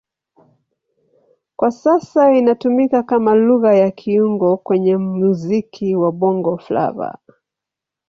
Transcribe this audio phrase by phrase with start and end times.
[1.55, 7.17] Kwa sasa inatumika kama Lugha ya kiungo kwenye muziki wa Bongo Flava.